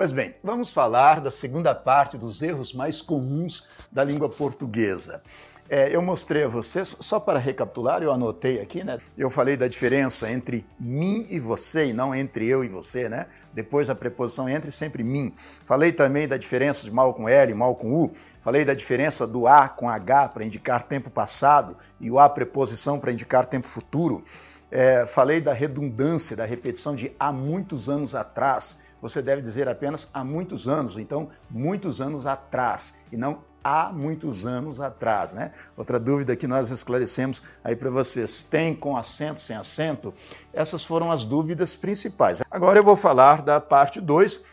[0.00, 5.22] Pois bem, vamos falar da segunda parte dos erros mais comuns da língua portuguesa.
[5.68, 8.96] É, eu mostrei a vocês, só para recapitular, eu anotei aqui, né?
[9.14, 13.26] Eu falei da diferença entre mim e você, e não entre eu e você, né?
[13.52, 15.34] Depois a preposição entre, sempre mim.
[15.66, 18.10] Falei também da diferença de mal com L e mal com U.
[18.40, 22.98] Falei da diferença do A com H para indicar tempo passado e o A preposição
[22.98, 24.24] para indicar tempo futuro.
[24.70, 28.88] É, falei da redundância, da repetição de há muitos anos atrás.
[29.00, 34.46] Você deve dizer apenas há muitos anos, então muitos anos atrás, e não há muitos
[34.46, 35.52] anos atrás, né?
[35.76, 40.14] Outra dúvida que nós esclarecemos aí para vocês, tem com acento, sem acento?
[40.52, 42.42] Essas foram as dúvidas principais.
[42.50, 44.44] Agora eu vou falar da parte 2,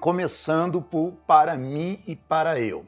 [0.00, 2.86] começando por para mim e para eu.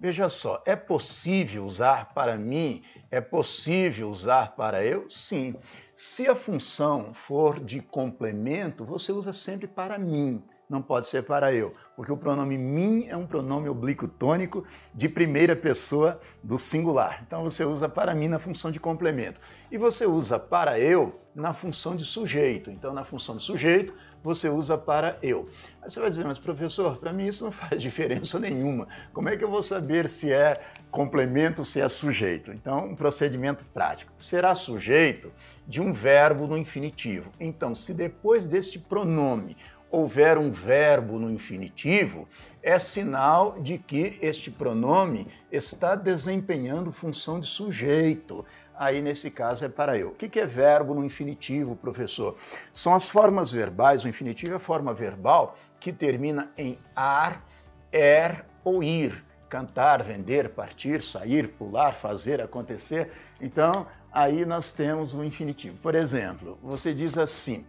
[0.00, 2.82] Veja só, é possível usar para mim?
[3.10, 5.10] É possível usar para eu?
[5.10, 5.54] Sim.
[5.94, 11.52] Se a função for de complemento, você usa sempre para mim não pode ser para
[11.52, 17.24] eu, porque o pronome mim é um pronome oblíquo tônico de primeira pessoa do singular.
[17.26, 19.40] Então você usa para mim na função de complemento.
[19.68, 22.70] E você usa para eu na função de sujeito.
[22.70, 25.48] Então na função de sujeito você usa para eu.
[25.82, 28.86] Aí você vai dizer, mas professor, para mim isso não faz diferença nenhuma.
[29.12, 32.52] Como é que eu vou saber se é complemento se é sujeito?
[32.52, 34.12] Então, um procedimento prático.
[34.18, 35.32] Será sujeito
[35.66, 37.32] de um verbo no infinitivo.
[37.40, 39.56] Então, se depois deste pronome
[39.90, 42.28] houver um verbo no infinitivo,
[42.62, 48.44] é sinal de que este pronome está desempenhando função de sujeito.
[48.76, 50.08] Aí, nesse caso, é para eu.
[50.08, 52.36] O que é verbo no infinitivo, professor?
[52.72, 54.04] São as formas verbais.
[54.04, 57.44] O infinitivo é a forma verbal que termina em ar,
[57.92, 59.24] er ou ir.
[59.50, 63.10] Cantar, vender, partir, sair, pular, fazer, acontecer.
[63.40, 65.76] Então, aí nós temos o infinitivo.
[65.78, 67.66] Por exemplo, você diz assim: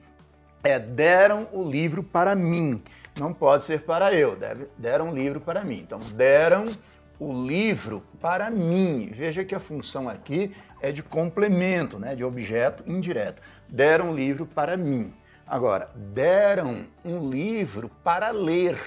[0.63, 2.81] é deram o livro para mim.
[3.19, 5.79] Não pode ser para eu, deve, deram o livro para mim.
[5.79, 6.65] Então, deram
[7.19, 9.09] o livro para mim.
[9.13, 13.41] Veja que a função aqui é de complemento, né, de objeto indireto.
[13.67, 15.13] Deram o livro para mim.
[15.45, 18.77] Agora, deram um livro para ler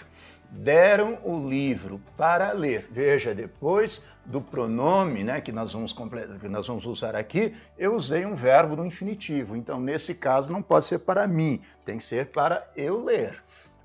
[0.51, 2.87] deram o livro para ler.
[2.91, 8.25] Veja, depois do pronome né, que, nós vamos que nós vamos usar aqui, eu usei
[8.25, 9.57] um verbo no infinitivo.
[9.57, 13.43] Então, nesse caso, não pode ser para mim, tem que ser para eu ler.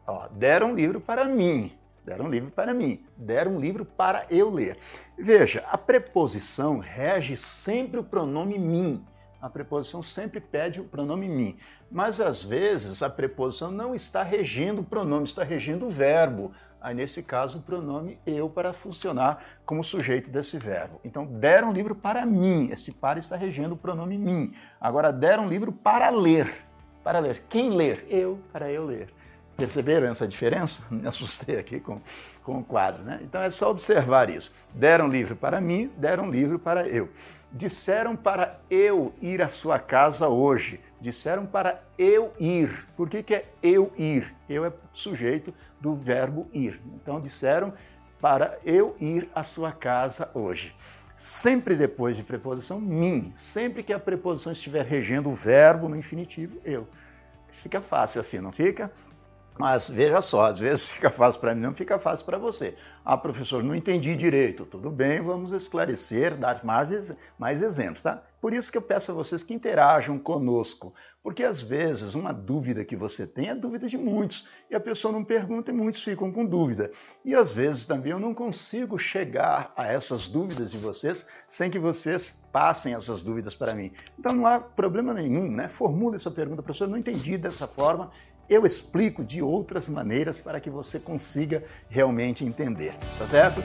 [0.08, 1.72] Ó, deram um livro para mim.
[2.06, 3.04] Deram um livro para mim.
[3.16, 4.78] Deram um livro para eu ler.
[5.18, 9.06] Veja, a preposição rege sempre o pronome mim
[9.42, 11.58] a preposição sempre pede o pronome mim.
[11.92, 16.52] Mas às vezes a preposição não está regendo o pronome, está regendo o verbo.
[16.82, 21.00] Aí nesse caso o pronome eu para funcionar como sujeito desse verbo.
[21.04, 24.54] Então deram livro para mim, este para está regendo o pronome mim.
[24.80, 26.66] Agora deram livro para ler.
[27.04, 27.44] Para ler.
[27.50, 28.06] Quem ler?
[28.10, 29.14] Eu, para eu ler.
[29.56, 30.84] Perceberam essa diferença?
[30.92, 32.02] Me assustei aqui com,
[32.44, 33.20] com o quadro, né?
[33.22, 34.56] Então é só observar isso.
[34.74, 37.10] Deram livro para mim, deram livro para eu.
[37.52, 40.80] Disseram para eu ir à sua casa hoje.
[41.02, 42.88] Disseram para eu ir.
[42.96, 44.36] Por que, que é eu ir?
[44.48, 46.80] Eu é sujeito do verbo ir.
[46.96, 47.74] Então disseram
[48.22, 50.76] para eu ir à sua casa hoje.
[51.16, 56.62] Sempre depois de preposição mim, sempre que a preposição estiver regendo o verbo no infinitivo,
[56.64, 56.88] eu.
[57.52, 58.92] Fica fácil assim, não fica?
[59.60, 62.76] Mas veja só, às vezes fica fácil para mim, não fica fácil para você.
[63.04, 64.66] Ah, professor, não entendi direito.
[64.66, 68.24] Tudo bem, vamos esclarecer, dar mais, mais exemplos, tá?
[68.42, 72.86] Por isso que eu peço a vocês que interajam conosco, porque às vezes uma dúvida
[72.86, 76.32] que você tem é dúvida de muitos, e a pessoa não pergunta e muitos ficam
[76.32, 76.92] com dúvida.
[77.26, 81.80] E às vezes também eu não consigo chegar a essas dúvidas de vocês sem que
[81.80, 83.92] vocês passem essas dúvidas para mim.
[84.18, 85.68] Então não há problema nenhum, né?
[85.68, 88.10] Formule essa pergunta, professor, não entendi dessa forma,
[88.50, 93.62] eu explico de outras maneiras para que você consiga realmente entender, tá certo?